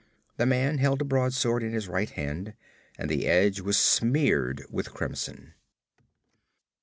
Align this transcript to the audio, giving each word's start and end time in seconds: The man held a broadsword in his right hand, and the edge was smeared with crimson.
The 0.37 0.47
man 0.47 0.79
held 0.79 0.99
a 1.03 1.05
broadsword 1.05 1.61
in 1.61 1.73
his 1.73 1.87
right 1.87 2.09
hand, 2.09 2.55
and 2.97 3.07
the 3.07 3.27
edge 3.27 3.59
was 3.61 3.77
smeared 3.77 4.63
with 4.67 4.95
crimson. 4.95 5.53